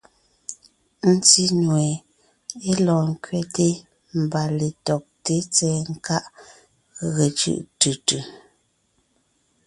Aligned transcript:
Ńtí 1.15 1.43
nue 1.61 1.85
(é 2.71 2.73
lɔɔn 2.85 3.07
ńkẅɛte 3.15 3.67
mbà) 4.21 4.41
letɔgté 4.59 5.35
tsɛ̀ɛ 5.53 5.79
nkáʼ 5.93 6.25
ge 7.15 7.25
cʉ́ʼ 7.39 7.59
tʉ 7.79 7.89
tʉ. 8.07 8.17